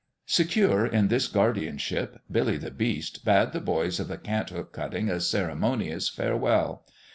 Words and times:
Secure 0.25 0.83
in 0.83 1.09
this 1.09 1.27
guardianship, 1.27 2.21
Billy 2.31 2.57
the 2.57 2.71
Beast 2.71 3.23
bade 3.23 3.51
the 3.51 3.61
boys 3.61 3.99
of 3.99 4.07
the 4.07 4.17
Cant 4.17 4.49
hook 4.49 4.73
cutting 4.73 5.11
a 5.11 5.19
cere 5.19 5.53
monious 5.53 6.11
farewell. 6.11 6.87